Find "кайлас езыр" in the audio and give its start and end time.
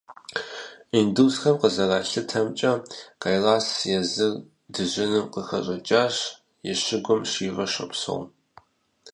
3.21-4.33